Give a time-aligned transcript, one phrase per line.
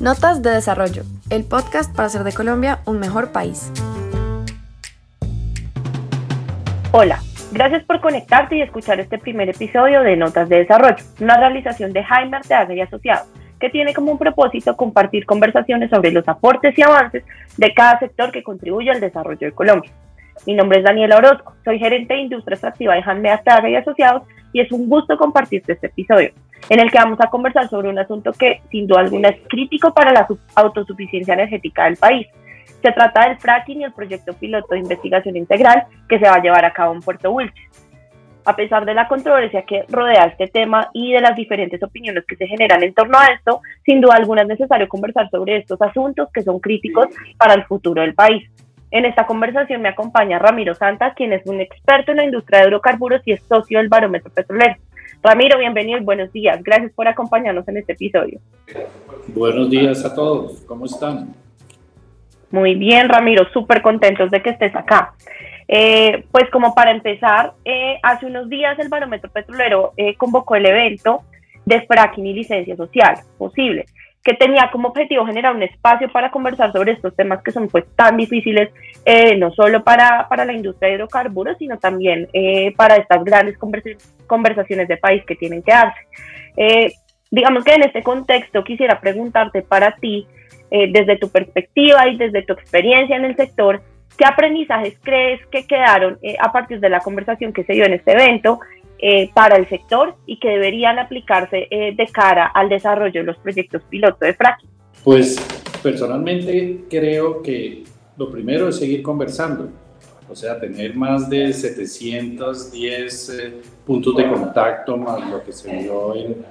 [0.00, 3.72] Notas de Desarrollo, el podcast para hacer de Colombia un mejor país.
[6.92, 7.18] Hola,
[7.50, 12.04] gracias por conectarte y escuchar este primer episodio de Notas de Desarrollo, una realización de
[12.04, 13.26] Jaime Arteaga y Asociados,
[13.58, 17.24] que tiene como un propósito compartir conversaciones sobre los aportes y avances
[17.56, 19.90] de cada sector que contribuye al desarrollo de Colombia.
[20.46, 24.22] Mi nombre es Daniela Orozco, soy gerente de industria extractiva de Jaime Arteaga y Asociados
[24.52, 26.30] y es un gusto compartirte este episodio
[26.68, 29.92] en el que vamos a conversar sobre un asunto que sin duda alguna es crítico
[29.92, 32.26] para la autosuficiencia energética del país.
[32.82, 36.42] Se trata del fracking y el proyecto piloto de investigación integral que se va a
[36.42, 37.86] llevar a cabo en Puerto Wilches.
[38.44, 42.36] A pesar de la controversia que rodea este tema y de las diferentes opiniones que
[42.36, 46.28] se generan en torno a esto, sin duda alguna es necesario conversar sobre estos asuntos
[46.32, 48.48] que son críticos para el futuro del país.
[48.90, 52.68] En esta conversación me acompaña Ramiro Santa, quien es un experto en la industria de
[52.68, 54.76] hidrocarburos y es socio del barómetro petrolero.
[55.22, 56.62] Ramiro, bienvenido y buenos días.
[56.62, 58.40] Gracias por acompañarnos en este episodio.
[59.28, 60.62] Buenos días a todos.
[60.66, 61.34] ¿Cómo están?
[62.50, 63.46] Muy bien, Ramiro.
[63.52, 65.12] Súper contentos de que estés acá.
[65.66, 70.64] Eh, pues como para empezar, eh, hace unos días el Barómetro Petrolero eh, convocó el
[70.64, 71.24] evento
[71.66, 73.84] de fracking y licencia social posible
[74.28, 77.86] que tenía como objetivo generar un espacio para conversar sobre estos temas que son pues
[77.96, 78.68] tan difíciles,
[79.06, 83.56] eh, no solo para, para, la industria de hidrocarburos, sino también eh, para estas grandes
[84.26, 86.00] conversaciones de país que tienen que darse.
[86.58, 86.92] Eh,
[87.30, 90.26] digamos que en este contexto quisiera preguntarte para ti,
[90.70, 93.80] desde tu perspectiva y desde tu experiencia en el sector,
[94.18, 98.12] ¿qué aprendizajes crees que quedaron a partir de la conversación que se dio en este
[98.12, 98.60] evento
[98.98, 103.38] eh, para el sector y que deberían aplicarse eh, de cara al desarrollo de los
[103.38, 104.68] proyectos piloto de fracking?
[105.04, 105.36] Pues
[105.82, 107.84] personalmente creo que
[108.16, 109.68] lo primero es seguir conversando,
[110.28, 113.54] o sea, tener más de 710 eh,
[113.86, 116.44] puntos de contacto, más lo que se vio en,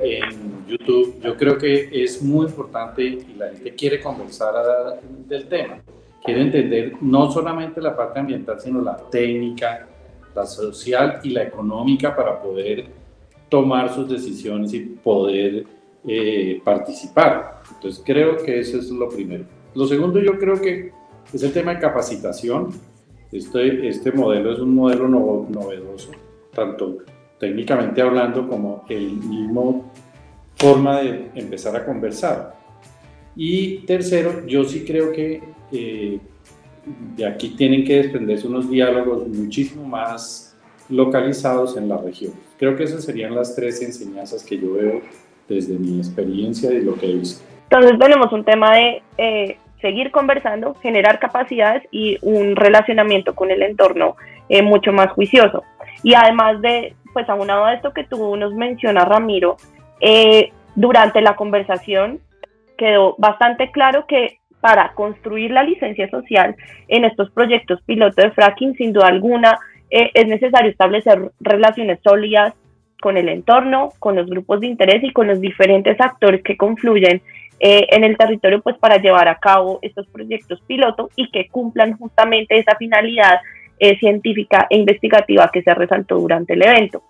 [0.00, 1.20] en, YouTube.
[1.22, 4.54] Yo creo que es muy importante y la gente quiere conversar
[5.26, 5.78] del tema,
[6.22, 9.88] quiere entender no solamente la parte ambiental, sino la técnica,
[10.34, 12.86] la social y la económica para poder
[13.48, 15.64] tomar sus decisiones y poder
[16.06, 17.62] eh, participar.
[17.74, 19.44] Entonces creo que eso es lo primero.
[19.74, 20.92] Lo segundo yo creo que
[21.32, 22.70] es el tema de capacitación.
[23.32, 26.12] Este, este modelo es un modelo novedoso,
[26.54, 26.98] tanto
[27.38, 29.90] técnicamente hablando como el mismo
[30.56, 32.54] forma de empezar a conversar.
[33.36, 36.20] Y tercero, yo sí creo que eh,
[36.86, 40.56] de aquí tienen que desprenderse unos diálogos muchísimo más
[40.88, 42.32] localizados en la región.
[42.58, 45.00] Creo que esas serían las tres enseñanzas que yo veo
[45.48, 47.44] desde mi experiencia y lo que he visto.
[47.64, 53.62] Entonces tenemos un tema de eh, seguir conversando, generar capacidades y un relacionamiento con el
[53.62, 54.16] entorno
[54.48, 55.62] eh, mucho más juicioso.
[56.02, 59.56] Y además de, pues aunado a esto que tú nos mencionas, Ramiro,
[60.00, 62.20] eh, durante la conversación
[62.76, 66.56] quedó bastante claro que para construir la licencia social
[66.88, 69.58] en estos proyectos piloto de fracking, sin duda alguna,
[69.90, 72.54] eh, es necesario establecer relaciones sólidas
[73.02, 77.20] con el entorno, con los grupos de interés y con los diferentes actores que confluyen
[77.60, 81.98] eh, en el territorio pues para llevar a cabo estos proyectos piloto y que cumplan
[81.98, 83.40] justamente esa finalidad
[83.78, 87.02] eh, científica e investigativa que se resaltó durante el evento.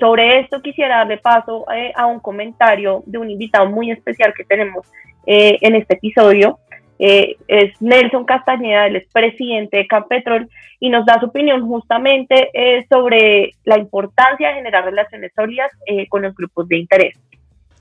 [0.00, 4.90] sobre esto quisiera darle paso a un comentario de un invitado muy especial que tenemos
[5.26, 6.58] en este episodio,
[7.00, 12.86] eh, es Nelson Castañeda, el presidente de Campetrol, y nos da su opinión justamente eh,
[12.90, 17.18] sobre la importancia de generar relaciones sólidas eh, con los grupos de interés.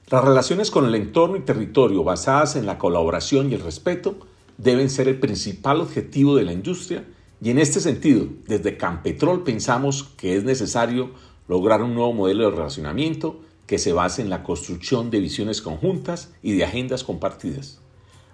[0.10, 4.16] Las relaciones con el entorno y territorio basadas en la colaboración y el respeto
[4.58, 7.04] deben ser el principal objetivo de la industria
[7.42, 11.12] y en este sentido, desde Campetrol pensamos que es necesario
[11.48, 16.34] lograr un nuevo modelo de relacionamiento que se base en la construcción de visiones conjuntas
[16.42, 17.82] y de agendas compartidas.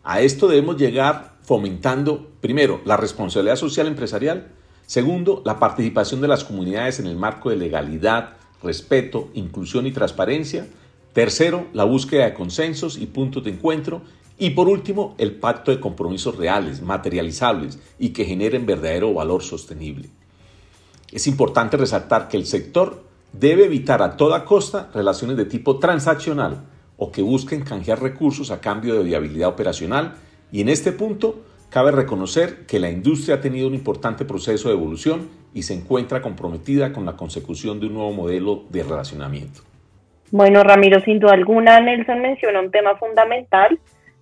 [0.06, 4.52] A esto debemos llegar fomentando, primero, la responsabilidad social empresarial,
[4.86, 10.68] segundo, la participación de las comunidades en el marco de legalidad, respeto, inclusión y transparencia,
[11.14, 14.04] tercero, la búsqueda de consensos y puntos de encuentro,
[14.38, 20.10] y por último, el pacto de compromisos reales, materializables y que generen verdadero valor sostenible.
[21.12, 26.64] Es importante resaltar que el sector debe evitar a toda costa relaciones de tipo transaccional,
[26.98, 30.16] o que busquen canjear recursos a cambio de viabilidad operacional
[30.52, 34.76] y en este punto cabe reconocer que la industria ha tenido un importante proceso de
[34.76, 39.62] evolución y se encuentra comprometida con la consecución de un nuevo modelo de relacionamiento.
[40.32, 43.80] Bueno, Ramiro, sin duda alguna, Nelson menciona un tema fundamental.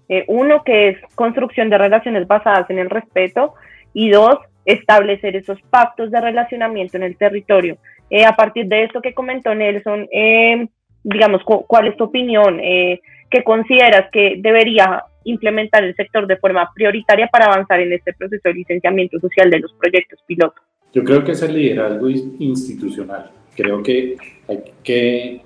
[0.10, 3.54] Eh, uno, que es construcción de relaciones basadas en el respeto
[3.94, 7.78] y dos, establecer esos pactos de relacionamiento en el territorio.
[8.10, 10.68] Eh, a partir de esto que comentó Nelson, eh,
[11.04, 16.70] digamos, cuál es tu opinión, eh, qué consideras que debería implementar el sector de forma
[16.74, 20.62] prioritaria para avanzar en este proceso de licenciamiento social de los proyectos piloto.
[20.94, 23.32] Yo creo que es el liderazgo institucional.
[23.56, 24.16] Creo que
[24.48, 25.42] hay que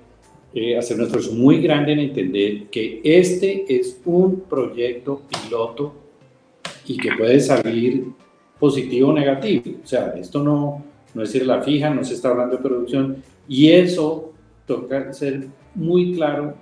[0.54, 5.94] eh, hacer un esfuerzo muy grande en entender que este es un proyecto piloto
[6.86, 8.04] y que puede salir
[8.58, 9.62] positivo o negativo.
[9.82, 10.84] O sea, esto no,
[11.14, 14.27] no es ir la fija, no se está hablando de producción y eso
[14.68, 16.54] toca ser muy claro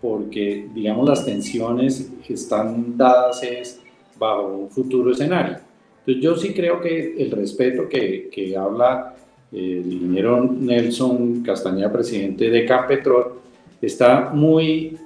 [0.00, 3.80] porque, digamos, las tensiones que están dadas es
[4.18, 5.58] bajo un futuro escenario.
[6.00, 9.14] Entonces, yo sí creo que el respeto que, que habla
[9.52, 13.34] el ingeniero Nelson Castañeda, presidente de Campetrol,
[13.82, 14.96] está muy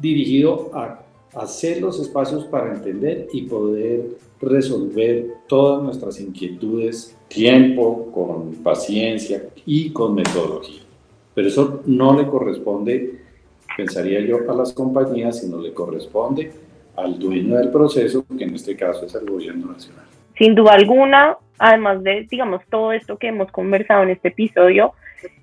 [0.00, 1.04] dirigido a
[1.34, 9.90] hacer los espacios para entender y poder resolver todas nuestras inquietudes, tiempo, con paciencia y
[9.90, 10.87] con metodología.
[11.38, 13.12] Pero eso no le corresponde,
[13.76, 16.50] pensaría yo, a las compañías, sino le corresponde
[16.96, 20.04] al dueño del proceso, que en este caso es el gobierno nacional.
[20.36, 24.94] Sin duda alguna, además de, digamos, todo esto que hemos conversado en este episodio,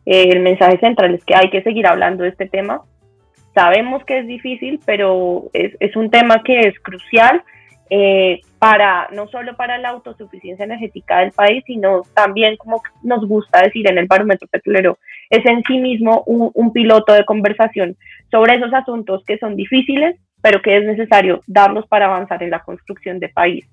[0.06, 2.82] eh, el mensaje central es que hay que seguir hablando de este tema.
[3.54, 7.42] Sabemos que es difícil, pero es, es un tema que es crucial
[7.90, 13.62] eh, para no solo para la autosuficiencia energética del país, sino también, como nos gusta
[13.62, 14.98] decir en el barómetro petrolero,
[15.30, 17.96] es en sí mismo un, un piloto de conversación
[18.32, 22.64] sobre esos asuntos que son difíciles, pero que es necesario darlos para avanzar en la
[22.64, 23.66] construcción de país.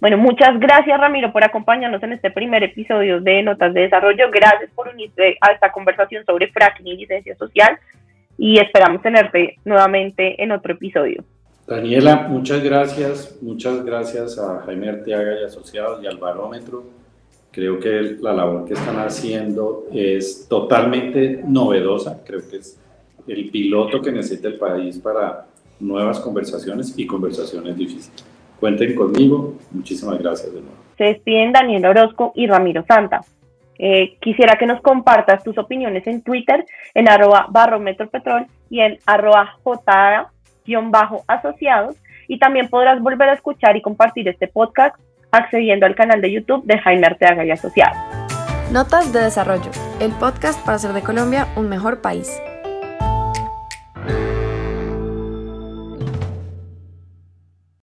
[0.00, 4.30] Bueno, muchas gracias Ramiro por acompañarnos en este primer episodio de Notas de Desarrollo.
[4.30, 7.78] Gracias por unirte a esta conversación sobre fracking y licencia social
[8.38, 11.22] y esperamos tenerte nuevamente en otro episodio.
[11.70, 16.82] Daniela, muchas gracias, muchas gracias a Jaime Arteaga y Asociados y al Barómetro.
[17.52, 22.76] Creo que la labor que están haciendo es totalmente novedosa, creo que es
[23.28, 25.46] el piloto que necesita el país para
[25.78, 28.24] nuevas conversaciones y conversaciones difíciles.
[28.58, 29.54] Cuenten conmigo.
[29.70, 30.74] Muchísimas gracias de nuevo.
[30.98, 33.20] Se despiden Daniel Orozco y Ramiro Santa.
[33.78, 39.56] Eh, quisiera que nos compartas tus opiniones en Twitter, en arroba barometropetrol y en arroba
[41.26, 41.96] asociados
[42.28, 44.96] y también podrás volver a escuchar y compartir este podcast
[45.32, 47.96] accediendo al canal de YouTube de Jaime Arteaga y Asociados.
[48.72, 49.70] Notas de Desarrollo,
[50.00, 52.40] el podcast para hacer de Colombia un mejor país.